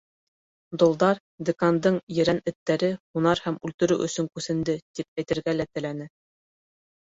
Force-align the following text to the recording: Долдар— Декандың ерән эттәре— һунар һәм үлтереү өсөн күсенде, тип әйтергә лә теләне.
Долдар— 0.83 1.19
Декандың 1.49 1.99
ерән 2.21 2.39
эттәре— 2.53 2.89
һунар 3.13 3.43
һәм 3.45 3.61
үлтереү 3.71 4.09
өсөн 4.09 4.33
күсенде, 4.35 4.77
тип 5.01 5.25
әйтергә 5.25 5.57
лә 5.61 5.71
теләне. 5.73 6.11